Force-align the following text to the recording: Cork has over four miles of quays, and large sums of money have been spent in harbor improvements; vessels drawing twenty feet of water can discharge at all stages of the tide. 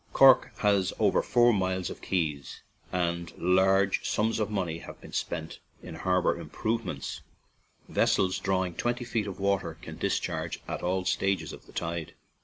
Cork 0.13 0.51
has 0.61 0.91
over 0.97 1.21
four 1.21 1.53
miles 1.53 1.91
of 1.91 2.01
quays, 2.01 2.61
and 2.91 3.31
large 3.37 4.03
sums 4.09 4.39
of 4.39 4.49
money 4.49 4.79
have 4.79 4.99
been 4.99 5.13
spent 5.13 5.59
in 5.83 5.93
harbor 5.93 6.39
improvements; 6.39 7.21
vessels 7.87 8.39
drawing 8.39 8.73
twenty 8.73 9.05
feet 9.05 9.27
of 9.27 9.39
water 9.39 9.77
can 9.79 9.97
discharge 9.99 10.59
at 10.67 10.81
all 10.81 11.05
stages 11.05 11.53
of 11.53 11.67
the 11.67 11.71
tide. 11.71 12.15